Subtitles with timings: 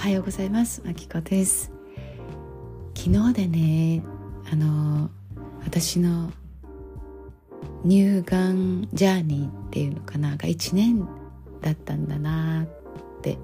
[0.00, 0.80] はようございます。
[0.82, 1.70] まきこです。
[2.96, 4.02] 昨日でね
[4.50, 5.10] あの
[5.62, 6.32] 私の
[7.86, 11.06] 乳がんジャーニーっていうのかなが1年
[11.60, 13.36] だったんだなって。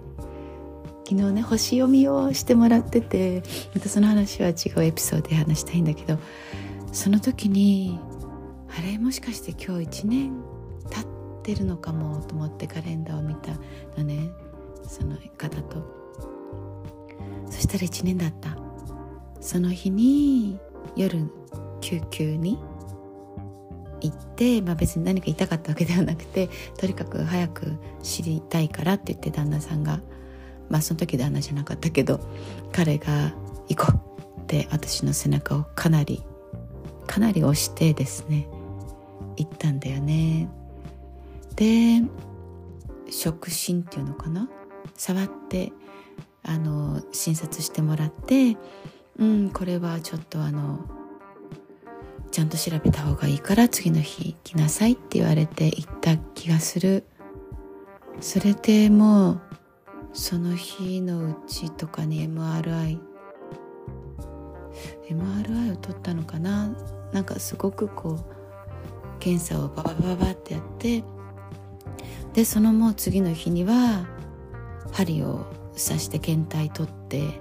[1.06, 3.42] 昨日ね星読みをしてもらってて
[3.74, 6.18] またその話は違うエピソードで話したいんだけど
[6.90, 8.00] その時に
[8.76, 10.32] あれもしかして今日1年
[10.88, 11.06] 経っ
[11.42, 13.52] てるのかもと思ってカレンダーを見た
[13.98, 14.30] のね
[14.88, 16.05] その方と。
[17.50, 18.56] そしたら1年だった。
[19.40, 20.58] その日に
[20.96, 21.30] 夜
[21.80, 22.58] 救急に
[24.00, 30.00] 行って、まあ、別に何か痛かったわけではなくてとにかく早く知りたいからって言って旦那さんが
[30.68, 32.20] まあその時旦那じゃなかったけど
[32.72, 33.32] 彼が
[33.68, 36.22] 「行こう」って私の背中をかなり
[37.06, 38.48] かなり押してですね
[39.36, 40.48] 行ったんだよね。
[41.54, 42.02] で
[43.10, 44.48] 触診っていうのかな？
[44.96, 45.72] 触って
[46.46, 48.56] あの診察してもらって
[49.18, 50.78] うんこれはちょっとあの
[52.30, 57.04] ちゃんと調べた方がいいから次の日来なさいって言われて行った気がする。
[58.20, 59.40] それでもう
[60.12, 62.98] その日のうちとかに MRI
[65.10, 66.74] MRI を取ったのかな？
[67.12, 68.24] なんかすごくこう
[69.18, 71.04] 検査をババババってやって
[72.32, 74.06] でそのもう次の日には
[74.92, 75.46] 針を
[75.76, 77.40] 刺して検体取って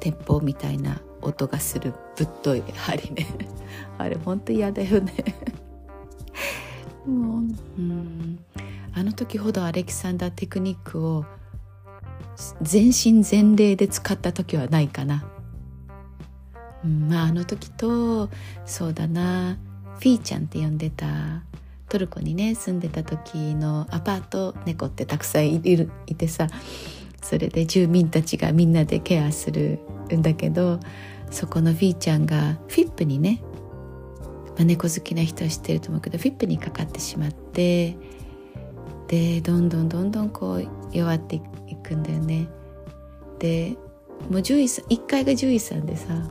[0.00, 3.26] 鉄砲みたいな音がするぶっとい針ね。
[3.98, 5.12] あれほんと嫌だよね。
[7.06, 7.42] もう。
[7.78, 8.38] うん。
[8.94, 11.24] あの時ほどアレキサンダーテクニックを
[12.62, 15.24] 全身全霊で使った時はないかな、
[16.84, 18.28] うん、まああの時と
[18.64, 19.58] そうだな。
[19.98, 21.42] フィーちゃんって呼んでた
[21.88, 26.46] トルコにね住んでた時のアパート猫ってたくさんいるいてさ
[27.22, 29.80] それで住民たちがみんなでケアする
[30.12, 30.80] んだけど
[31.30, 33.42] そこのフィーちゃんがフィップにね、
[34.56, 37.96] まあ、猫好きな人は知ってると思うけどフィップにかかってしまって
[39.08, 42.48] でどんどんどんどんこう弱っていくんだよね。
[43.38, 43.76] で
[44.30, 46.28] もう獣医さん1階が獣医さんでさ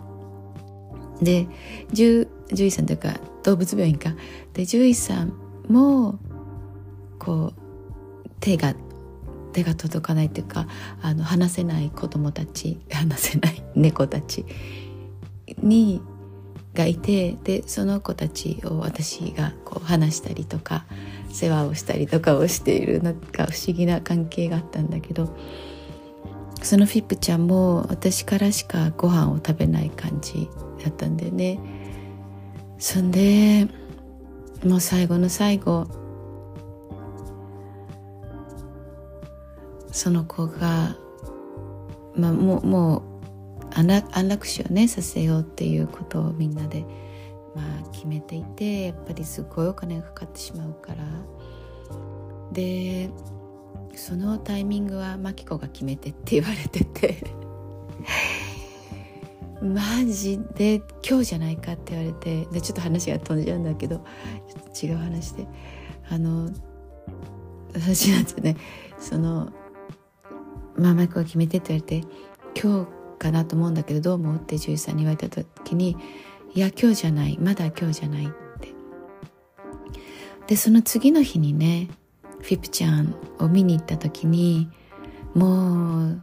[1.22, 1.48] で
[1.96, 4.12] 獣医さんというか動物病院か。
[4.54, 5.34] で獣医さん
[5.68, 6.20] も
[7.20, 8.76] こう手が
[9.54, 10.68] 手が届かないというか
[11.02, 14.46] あの話せない子供たち 話せない猫たち
[15.62, 16.02] に
[16.74, 20.86] がいてでその子たちを私がこう話したりとか
[21.30, 25.36] 世話をしたりとかをしているなんか不思議な関係があったんだけど
[26.62, 30.50] そのフィップちゃんも私からしかご飯を食べない感じ
[30.84, 31.60] だったんだよね。
[32.80, 33.68] そんで
[34.66, 35.88] もう最後の最後
[39.98, 40.96] その子が、
[42.16, 43.02] まあ、もうもう
[43.72, 46.86] 安楽安楽死をねさせようっていうことをみんなで、
[47.56, 51.04] まあ、決めていてやっぱりすごいお金がかかってしまうから。
[52.52, 53.10] で
[53.96, 57.18] そのタイミングはマキコが決めてって言われてて。
[59.60, 64.06] マジで今日じゃないかって言われてでちょっと話が飛んじゃうんだけど
[64.80, 65.48] 違う話で。
[66.08, 66.52] あの
[67.74, 68.58] 私なんてね
[69.00, 69.52] その
[70.78, 72.08] まあ、マイクが決めてって言われて
[72.60, 75.98] 今日かなと思うんだけどどう思うって獣医さんに言われた時に
[76.54, 78.30] いや今日じゃないまだ今日じゃないっ
[78.60, 78.74] て。
[80.48, 81.90] でその次の日にね
[82.42, 84.70] フィプちゃんを見に行った時に
[85.34, 86.22] もう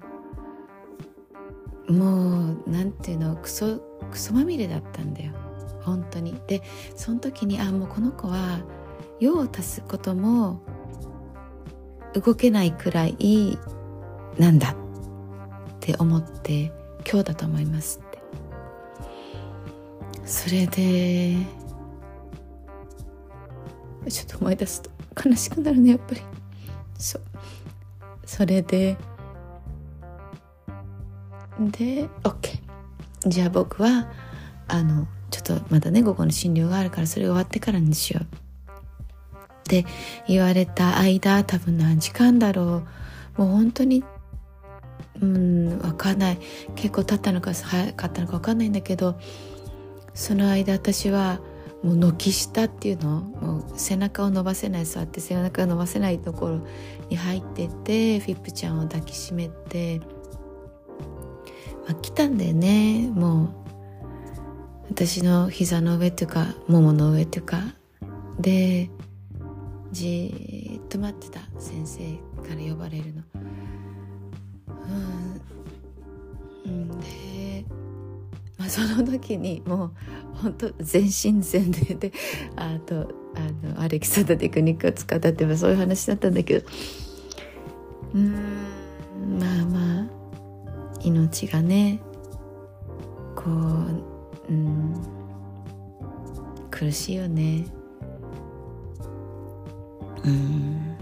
[1.92, 3.76] もうなんていうのクソ
[4.10, 5.32] クソまみれだったんだよ。
[5.82, 6.34] 本当に。
[6.46, 6.62] で
[6.96, 8.60] その時にあもうこの子は
[9.20, 10.62] 用を足すことも
[12.14, 13.58] 動けないくらい
[14.38, 14.74] なんだっ
[15.80, 16.72] て思って
[17.08, 18.18] 今日だと思いますって。
[20.24, 21.36] それで
[24.08, 24.90] ちょっと思い出すと
[25.24, 26.20] 悲しくなるねやっぱり。
[26.98, 27.22] そう。
[28.26, 28.96] それで
[31.60, 32.58] で OK
[33.26, 34.10] じゃあ僕は
[34.66, 38.24] あのちょっとまだね午後の診療があるからそれ終わってからにしよう。
[38.24, 38.26] っ
[39.66, 39.86] て
[40.28, 42.82] 言われた間多分何時間だろ
[43.36, 43.40] う。
[43.40, 44.04] もう本当に
[45.20, 46.38] うん分かんない。
[46.74, 49.16] 結構経ったのか早かったのか分かんないんだけど
[50.14, 51.40] その間私は
[51.82, 56.60] もう軒下っていうのもう背中を伸ばせない座って背中を伸ばせないところ
[57.10, 60.00] に入っててフィップちゃんを抱きしめて、
[61.86, 63.10] まあ、来たんだよね。
[63.12, 63.48] もう
[64.90, 67.58] 私の膝の上っていうかももの上っていうか。
[68.40, 68.90] で
[69.92, 71.40] じーっと待ってた。
[71.60, 72.00] 先生
[72.48, 73.22] から呼ばれるの。
[76.64, 76.88] うん。
[77.00, 77.64] で、
[78.58, 79.90] まあ、その時にもう
[80.34, 82.12] 本当全身全霊で
[82.56, 86.66] あとあのアレキサンダーテクニックを使ったってそういう話だったんだけど。
[88.14, 88.34] うん
[89.38, 90.06] まあまあ
[91.02, 92.00] 命がね
[93.34, 94.94] こう、うん、
[96.70, 97.66] 苦しいよね。
[100.24, 100.96] うん。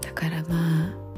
[0.00, 1.09] だからまあ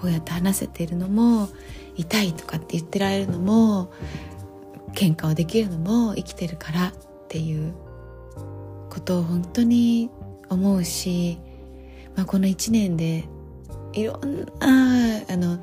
[0.00, 1.48] こうやって話せてるのも
[1.96, 3.92] 痛いとかって言ってられるのも
[4.94, 6.92] 喧嘩をできるのも生きてるからっ
[7.28, 7.74] ていう
[8.88, 10.10] ことを本当に
[10.48, 11.38] 思うし、
[12.16, 13.28] まあ、この1年で
[13.92, 14.46] いろんな
[15.28, 15.58] あの、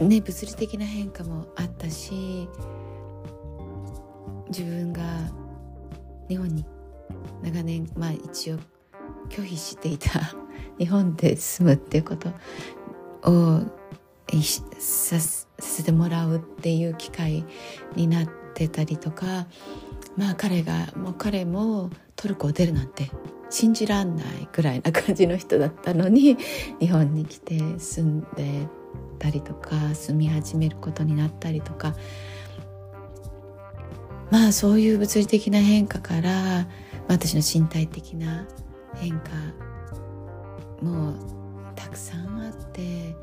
[0.00, 2.48] ね、物理的な変化もあったし
[4.48, 5.02] 自分が
[6.28, 6.64] 日本に
[7.42, 8.58] 長年、まあ、一応
[9.30, 10.34] 拒否していた
[10.78, 12.30] 日本で住むっていうこと
[13.26, 13.62] を
[14.78, 17.44] させてもらうっていう機会
[17.94, 19.46] になってたりとか
[20.16, 23.10] まあ彼がもう彼もトルコを出るなんて
[23.50, 26.36] 信じらんないぐらいな感じの人だったのに
[26.80, 28.68] 日本に来て住んで
[29.18, 31.94] たりとか住み始めることになったりとか。
[34.28, 36.66] まあそういう物理的な変化から
[37.06, 38.44] 私の身体的な
[38.96, 39.30] 変化
[40.82, 41.14] も
[41.76, 42.25] たくさん
[42.76, 43.16] て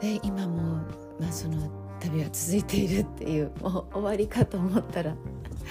[0.00, 0.76] で今も、
[1.18, 1.68] まあ、その
[1.98, 5.16] 旅は続いているっていうもう終わりかと思ったら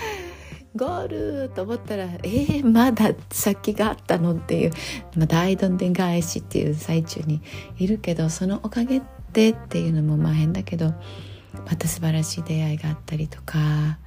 [0.75, 1.07] ゴー
[1.45, 4.71] ルと思ったらえー、まだ先があったのっていう、
[5.15, 7.41] まあ、大どんでん返しっていう最中に
[7.77, 9.01] いるけどそのおかげ
[9.31, 10.93] でっていうのもまあ変だけど
[11.65, 13.99] また素晴らしい出会いがあったりとか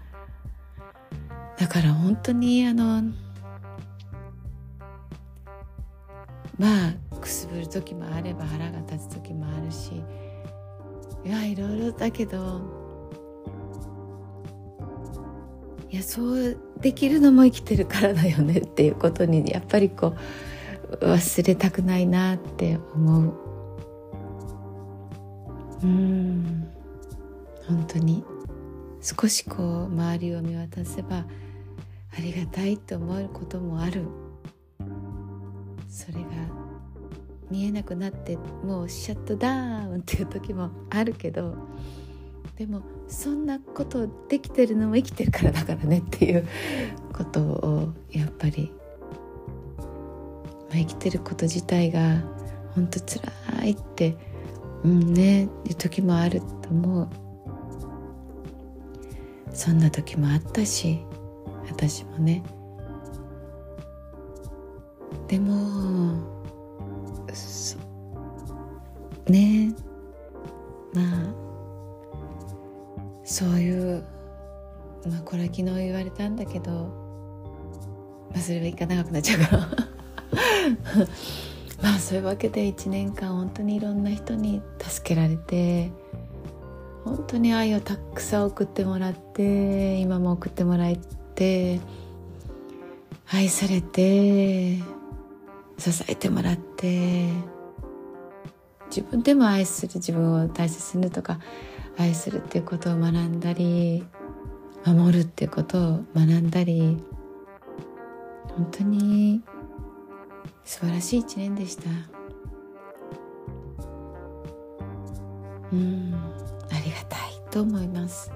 [1.57, 3.03] だから本当にあの
[6.59, 10.01] まあくすぶる時もあれば腹が立つ時もあるし
[11.25, 12.61] いやいろいろだけど
[15.91, 20.15] いやそうできるのも生きてるからだよねっていうことにやっぱりこ
[21.01, 23.35] う忘れたくないなって思う。
[25.83, 26.69] うん。
[27.67, 28.25] 本当に。
[29.01, 31.19] 少しこう周りを見渡せば
[32.17, 34.07] ありがたいって思えることもある。
[35.89, 36.76] それが
[37.51, 41.57] 見えなくなってもうシャットダウンっていう時もあるけど
[42.57, 46.49] でもそんなことできてるのも生きてるからだからねっていう
[47.13, 48.73] ことをやっぱり、
[49.79, 52.23] まあ、生きてること自体が
[52.75, 54.17] 本当つらいって
[54.85, 57.09] うんねいう時もあると思う。
[59.53, 61.01] そんな時もあったし
[61.69, 62.43] 私もね。
[65.29, 66.36] でも
[69.29, 69.75] ね。
[70.95, 71.05] まあ
[73.25, 74.05] そういう
[75.09, 76.71] まあこれは昨日言われたんだけど、
[78.31, 79.67] まあ、それはいか長くなっちゃうから。
[81.83, 85.91] まあそういうわけで1年間本当にいろんな人に助けられて
[87.05, 90.99] 本当に愛をたくさん送ってもらって今も送ってもらえ
[91.35, 91.81] て
[93.29, 94.79] 愛されて
[95.79, 97.29] 支えてもらって
[98.89, 101.39] 自分でも愛する自分を大切にとか
[101.99, 104.05] 愛するっていうことを学んだり
[104.85, 106.99] 守るっていうことを学んだり
[108.49, 109.43] 本当に
[110.65, 111.83] 素晴らしい一年でした。
[115.73, 116.15] うん
[116.71, 118.31] ありがたいと思います。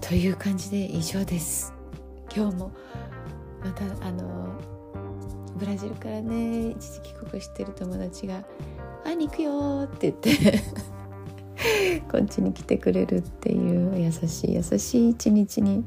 [0.00, 1.72] という感じで以上です。
[2.34, 2.72] 今日も
[3.64, 4.73] またあの
[5.56, 8.44] ブラジルからね一時帰国してる友達が
[9.04, 10.62] 「会いに行くよ」って言って
[12.10, 15.84] こっちに来てくれるっていう優しい優しい一日に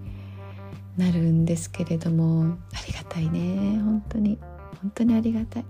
[0.98, 4.38] なるんですけれどもありがたいね本当に。
[4.82, 5.66] 本当にありがたい。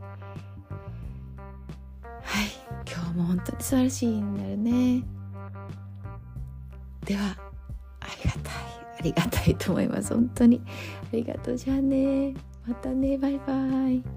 [2.21, 2.47] はい
[2.85, 5.03] 今日も本当に素晴らしいになるね。
[7.05, 7.37] では
[8.01, 8.53] ありがたい
[8.99, 10.13] ありがたいと思います。
[10.13, 10.61] 本当に。
[10.65, 12.33] ありがとうじゃあね。
[12.67, 13.53] またねバイバ
[13.89, 14.16] イ。